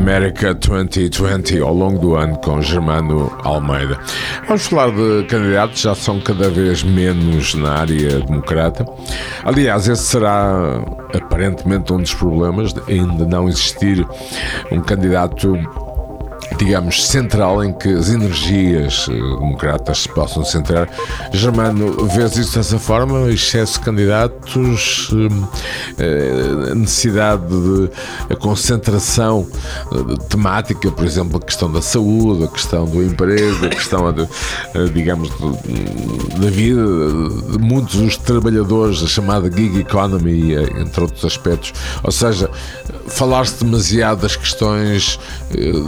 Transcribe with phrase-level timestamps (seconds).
[0.00, 3.98] América 2020 ao longo do ano com Germano Almeida.
[4.48, 8.86] Vamos falar de candidatos, já são cada vez menos na área democrata.
[9.44, 10.82] Aliás, esse será
[11.12, 14.06] aparentemente um dos problemas ainda não existir
[14.72, 15.54] um candidato
[16.58, 20.88] digamos, central em que as energias eh, democratas se possam centrar.
[21.32, 23.30] Germano, vês isso dessa forma?
[23.30, 25.10] Excesso de candidatos,
[25.98, 29.46] eh, necessidade de concentração
[29.92, 34.00] eh, temática, por exemplo, a questão da saúde, a questão do emprego, a questão,
[34.92, 35.30] digamos,
[36.40, 36.82] da vida
[37.52, 41.72] de muitos dos trabalhadores, a chamada gig economy, entre outros aspectos.
[42.02, 42.50] Ou seja,
[43.08, 45.18] falar-se demasiado das questões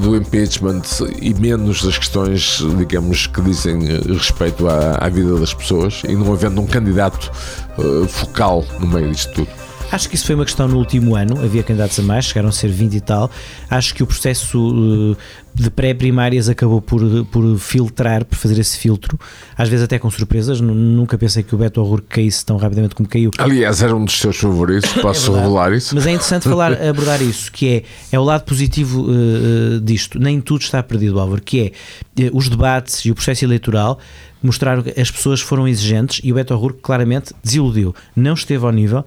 [0.00, 0.82] do impeachment impeachment
[1.22, 6.30] e menos das questões, digamos, que dizem respeito à, à vida das pessoas e não
[6.30, 7.32] havendo um candidato
[7.78, 9.65] uh, focal no meio disto tudo.
[9.90, 12.52] Acho que isso foi uma questão no último ano, havia candidatos a mais, chegaram a
[12.52, 13.30] ser 20 e tal.
[13.70, 15.16] Acho que o processo uh,
[15.54, 19.18] de pré-primárias acabou por, por filtrar, por fazer esse filtro,
[19.56, 20.60] às vezes até com surpresas.
[20.60, 23.30] Nunca pensei que o Beto O'Rourke caísse tão rapidamente como caiu.
[23.38, 25.94] Aliás, era um dos seus favoritos, posso é revelar isso.
[25.94, 30.18] Mas é interessante falar, abordar isso, que é, é o lado positivo uh, disto.
[30.18, 31.72] Nem tudo está perdido, Álvaro, que
[32.16, 33.98] é uh, os debates e o processo eleitoral
[34.46, 37.94] mostraram que as pessoas foram exigentes e o Beto O'Rourke claramente desiludiu.
[38.14, 39.04] Não esteve ao nível,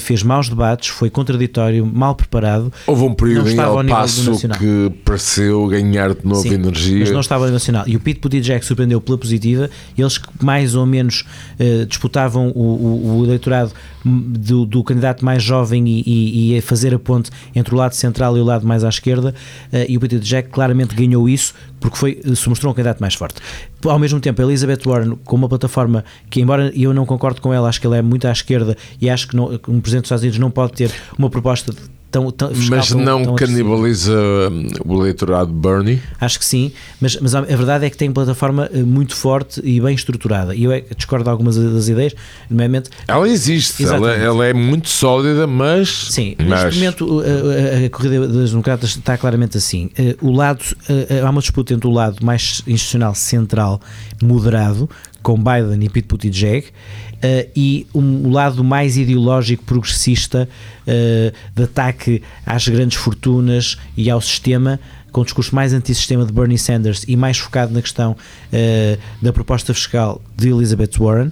[0.00, 2.72] fez maus debates, foi contraditório, mal preparado.
[2.86, 3.56] Houve um período em
[3.88, 7.00] Passo que pareceu ganhar de novo Sim, energia.
[7.00, 7.84] Mas não estava nacional.
[7.86, 9.70] E o Pete Buttigieg surpreendeu pela positiva.
[9.96, 11.24] Eles que mais ou menos
[11.58, 13.72] uh, disputavam o, o, o eleitorado
[14.04, 17.94] do, do, candidato mais jovem e, e, e, a fazer a ponte entre o lado
[17.94, 19.34] central e o lado mais à esquerda.
[19.72, 23.40] Uh, e o Buttigieg claramente ganhou isso porque foi, se mostrou um candidato mais forte.
[23.84, 27.52] Ao mesmo tempo, a Elizabeth Warren, com uma plataforma que, embora eu não concordo com
[27.52, 30.06] ela, acho que ela é muito à esquerda e acho que não, um presidente dos
[30.06, 31.72] Estados Unidos não pode ter uma proposta
[32.12, 36.00] tão, tão Mas tão, não tão canibaliza hum, o eleitorado Bernie?
[36.20, 39.80] Acho que sim, mas, mas a verdade é que tem plataforma eh, muito forte e
[39.80, 40.54] bem estruturada.
[40.54, 42.14] E eu é, discordo de algumas das ideias,
[42.50, 42.90] nomeadamente.
[43.08, 46.08] Ela existe, ela, ela, é muito sólida, mas.
[46.10, 46.64] Sim, mas...
[46.64, 49.90] neste momento a, a, a, corrida das democratas está claramente assim.
[49.96, 53.80] Eh, o lado, eh, há uma disputa entre o lado mais institucional central,
[54.22, 54.88] moderado,
[55.22, 60.48] com Biden e Pete Buttigieg, uh, e um, o lado mais ideológico progressista
[60.86, 64.80] uh, de ataque às grandes fortunas e ao sistema
[65.12, 69.32] com o discurso mais antissistema de Bernie Sanders e mais focado na questão uh, da
[69.32, 71.30] proposta fiscal de Elizabeth Warren.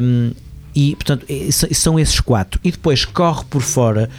[0.00, 0.32] Um,
[0.74, 1.26] e, portanto,
[1.72, 2.60] são esses quatro.
[2.62, 4.10] E depois corre por fora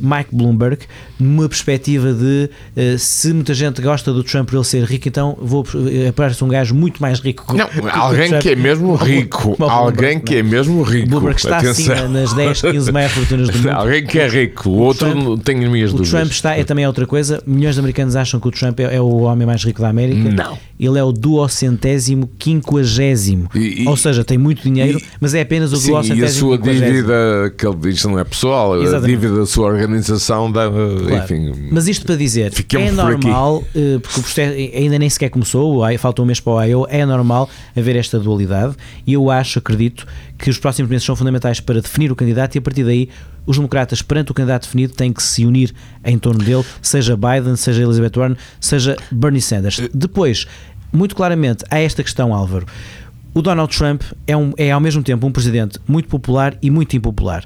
[0.00, 0.78] Mike Bloomberg,
[1.18, 5.36] numa perspectiva de uh, se muita gente gosta do Trump por ele ser rico, então
[5.40, 8.56] vou uh, aparece um gajo muito mais rico que, Não, que alguém que, que é
[8.56, 9.56] mesmo rico.
[9.56, 11.08] Como, alguém que é mesmo rico.
[11.08, 11.94] Bloomberg está Atenção.
[11.94, 13.70] acima nas 10, 15 maiores fortunas do mundo.
[13.70, 16.12] alguém que é rico, o outro Trump, tem as minhas dúvidas.
[16.12, 17.42] O Trump está, é também outra coisa.
[17.46, 20.30] Milhões de americanos acham que o Trump é, é o homem mais rico da América.
[20.30, 20.58] Não.
[20.78, 23.48] Ele é o duocentésimo quinquagésimo.
[23.54, 26.24] E, Ou seja, tem muito dinheiro, e, mas é apenas o sim, duocentésimo.
[26.24, 29.04] E a sua dívida, que ele diz não é pessoal, Exatamente.
[29.04, 31.16] a dívida da sua organização, da, claro.
[31.16, 31.68] enfim.
[31.70, 36.22] Mas isto para dizer, é normal, eh, porque o processo ainda nem sequer começou, falta
[36.22, 38.74] um mês para o I.O., é normal haver esta dualidade
[39.06, 40.06] e eu acho, acredito,
[40.38, 43.08] que os próximos meses são fundamentais para definir o candidato e a partir daí
[43.46, 45.74] os democratas, perante o candidato definido, têm que se unir
[46.04, 49.78] em torno dele, seja Biden, seja Elizabeth Warren, seja Bernie Sanders.
[49.78, 50.46] Eh, Depois,
[50.92, 52.66] muito claramente, há esta questão, Álvaro.
[53.34, 56.96] O Donald Trump é, um, é ao mesmo tempo um presidente muito popular e muito
[56.96, 57.44] impopular.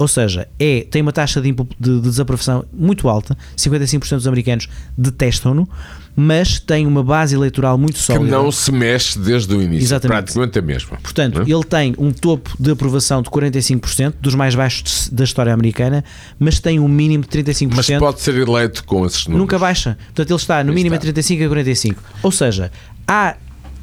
[0.00, 4.66] Ou seja, é, tem uma taxa de, de, de desaprovação muito alta, 55% dos americanos
[4.96, 5.68] detestam-no,
[6.16, 8.24] mas tem uma base eleitoral muito sólida.
[8.24, 10.16] Que não se mexe desde o início, Exatamente.
[10.16, 10.96] praticamente a mesma.
[11.02, 11.50] Portanto, é?
[11.50, 16.02] ele tem um topo de aprovação de 45%, dos mais baixos da história americana,
[16.38, 17.70] mas tem um mínimo de 35%.
[17.76, 19.42] Mas pode ser eleito com esses números.
[19.42, 19.98] Nunca baixa.
[20.06, 21.10] Portanto, ele está no mínimo está.
[21.10, 21.96] a 35% a 45%.
[22.22, 22.72] Ou seja,
[23.06, 23.36] há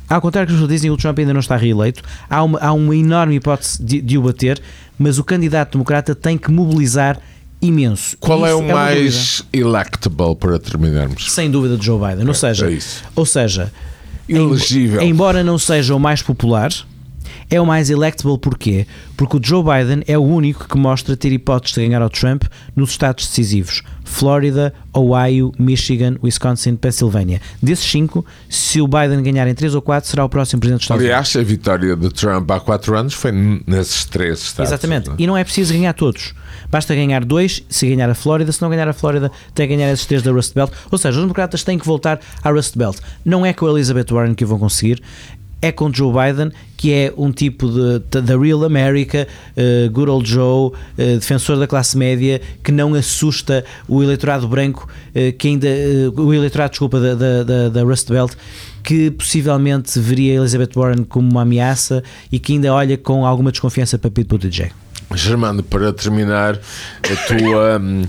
[0.09, 2.01] ao contrário do que dizem, o Trump ainda não está reeleito.
[2.29, 4.62] Há uma, há uma enorme hipótese de, de o bater,
[4.97, 7.19] mas o candidato democrata tem que mobilizar
[7.62, 8.16] imenso.
[8.19, 11.31] Qual é o é mais electable para terminarmos?
[11.31, 12.26] Sem dúvida de Joe Biden.
[12.26, 12.78] É, ou seja, é
[13.16, 13.72] ou seja
[14.28, 15.02] Elegível.
[15.02, 16.72] Em, embora não seja o mais popular,
[17.49, 18.85] é o mais electable porquê?
[19.16, 22.44] Porque o Joe Biden é o único que mostra ter hipóteses de ganhar ao Trump
[22.76, 27.41] nos estados decisivos: Flórida, Ohio, Michigan, Wisconsin, Pensilvânia.
[27.61, 30.85] Desses cinco, se o Biden ganhar em três ou quatro, será o próximo presidente dos
[30.85, 31.35] Estados Aliás, Unidos.
[31.35, 34.72] Aliás, a vitória de Trump há quatro anos foi nesses três estados.
[34.72, 35.08] Exatamente.
[35.08, 35.16] Não?
[35.16, 35.17] É?
[35.20, 36.34] E não é preciso ganhar todos.
[36.70, 39.91] Basta ganhar dois, se ganhar a Flórida, se não ganhar a Flórida, tem que ganhar
[39.91, 40.72] esses três da Rust Belt.
[40.91, 42.97] Ou seja, os democratas têm que voltar à Rust Belt.
[43.23, 45.02] Não é com a Elizabeth Warren que o vão conseguir
[45.61, 50.29] é com Joe Biden, que é um tipo de, da Real America, uh, good old
[50.29, 55.67] Joe, uh, defensor da classe média, que não assusta o eleitorado branco, uh, que ainda,
[56.15, 58.33] o eleitorado, desculpa, da, da, da Rust Belt,
[58.83, 63.97] que possivelmente veria Elizabeth Warren como uma ameaça e que ainda olha com alguma desconfiança
[63.97, 64.71] para Pete Buttigieg.
[65.15, 68.03] Germano, para terminar, a tua hum,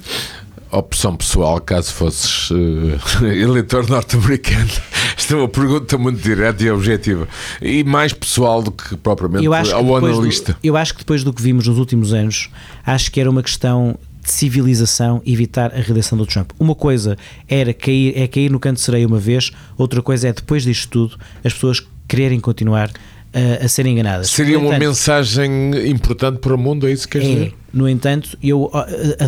[0.71, 4.71] opção pessoal, caso fosses uh, eleitor norte-americano,
[5.19, 7.29] esta é uma pergunta muito direta e objetiva
[7.61, 10.53] e mais pessoal do que propriamente eu acho ao analista.
[10.53, 12.49] Do, eu acho que depois do que vimos nos últimos anos,
[12.87, 16.53] acho que era uma questão de civilização evitar a reeleição do Trump.
[16.59, 17.17] Uma coisa
[17.49, 20.89] era cair, é cair no canto de sereia uma vez, outra coisa é depois disto
[20.89, 22.89] tudo as pessoas quererem continuar
[23.33, 24.31] a, a serem enganadas.
[24.31, 27.55] Seria entanto, uma mensagem importante para o mundo, é isso que queres é, dizer?
[27.73, 28.71] No entanto, eu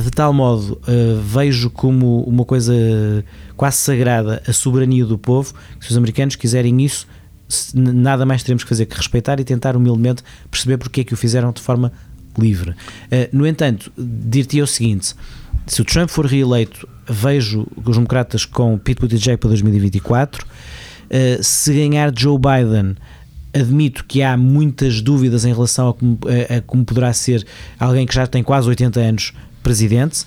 [0.03, 2.75] de tal modo uh, vejo como uma coisa
[3.57, 7.07] quase sagrada a soberania do povo, que se os americanos quiserem isso,
[7.75, 11.17] nada mais teremos que fazer que respeitar e tentar humildemente perceber porque é que o
[11.17, 11.93] fizeram de forma
[12.39, 12.71] livre.
[12.71, 15.15] Uh, no entanto, dir-te o seguinte:
[15.67, 20.47] se o Trump for reeleito, vejo os democratas com Pete Buttigieg para 2024.
[20.47, 22.95] Uh, se ganhar Joe Biden,
[23.53, 26.19] admito que há muitas dúvidas em relação a como,
[26.51, 27.47] a, a como poderá ser
[27.79, 29.33] alguém que já tem quase 80 anos
[29.63, 30.25] presidente.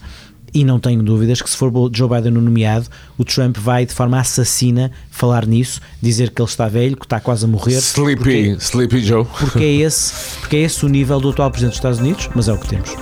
[0.54, 4.20] E não tenho dúvidas que se for Joe Biden nomeado, o Trump vai de forma
[4.20, 7.78] assassina falar nisso, dizer que ele está velho, que está quase a morrer.
[7.78, 9.26] Sleepy, porque, Sleepy Joe.
[9.26, 12.48] Porque é, esse, porque é esse o nível do atual presidente dos Estados Unidos, mas
[12.48, 12.96] é o que temos.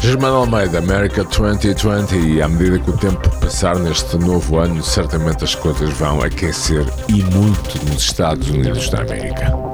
[0.00, 5.42] Germano Almeida, America 2020, e à medida que o tempo passar neste novo ano, certamente
[5.42, 9.67] as coisas vão aquecer e muito nos Estados Unidos da América.